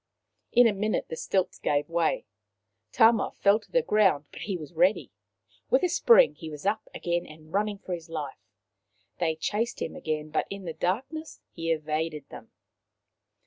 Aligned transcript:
In 0.51 0.65
a 0.65 0.73
minute 0.73 1.09
the 1.09 1.15
stilts 1.15 1.59
gave 1.59 1.87
way. 1.87 2.25
Tama 2.91 3.33
fell 3.39 3.59
to 3.59 3.71
the 3.71 3.83
ground, 3.83 4.25
but 4.31 4.41
he 4.41 4.57
was 4.57 4.73
ready. 4.73 5.11
With 5.69 5.83
a 5.83 5.89
spring 5.89 6.33
he 6.33 6.49
was 6.49 6.65
up 6.65 6.87
again, 6.91 7.27
running 7.51 7.77
for 7.77 7.95
life. 8.09 8.49
They 9.19 9.35
chased 9.35 9.79
him 9.79 9.95
again, 9.95 10.31
but 10.31 10.47
in 10.49 10.65
the 10.65 10.73
darkness 10.73 11.39
he 11.51 11.71
evaded 11.71 12.27
them. 12.29 12.49